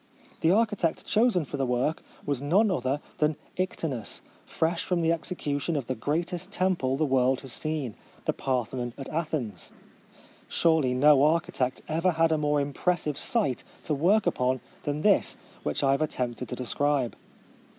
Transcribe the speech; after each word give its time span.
The 0.39 0.49
architect 0.49 1.05
chosen 1.05 1.45
for 1.45 1.57
the 1.57 1.65
work 1.67 2.01
was 2.25 2.41
none 2.41 2.71
other 2.71 3.01
than 3.19 3.35
Iktinus, 3.55 4.21
fresh 4.47 4.83
from 4.83 5.03
the 5.03 5.11
execution 5.11 5.75
of 5.75 5.85
the 5.85 5.93
greatest 5.93 6.49
temple 6.49 6.97
the 6.97 7.05
world 7.05 7.41
has 7.41 7.53
seen— 7.53 7.93
the 8.25 8.33
Parthenon 8.33 8.93
at 8.97 9.09
Athens. 9.09 9.71
Surely 10.49 10.95
no 10.95 11.21
architect 11.23 11.83
ever 11.87 12.09
had 12.13 12.31
a 12.31 12.37
more 12.39 12.59
impressive 12.59 13.15
site 13.19 13.63
to 13.83 13.93
work 13.93 14.25
upon 14.25 14.59
than 14.85 15.03
this 15.03 15.37
which 15.61 15.83
I 15.83 15.91
have 15.91 16.01
at 16.01 16.09
tempted 16.09 16.49
to 16.49 16.55
describe. 16.55 17.15